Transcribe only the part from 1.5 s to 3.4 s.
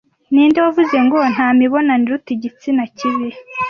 mibonano iruta igitsina kibi"